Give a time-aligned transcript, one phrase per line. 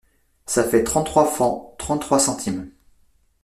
[0.47, 2.71] Ca fait trente-trois francs, trente-trois centimes.